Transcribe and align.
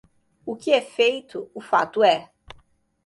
O 0.47 0.55
que 0.55 0.71
é 0.71 0.81
feito, 0.81 1.51
o 1.53 1.61
fato 1.61 2.03
é. 2.03 2.31